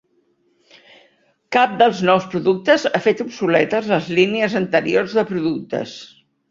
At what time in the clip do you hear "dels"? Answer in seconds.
1.83-2.01